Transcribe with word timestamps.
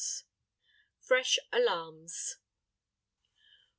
FRESH 0.99 1.37
ALARMS. 1.53 2.37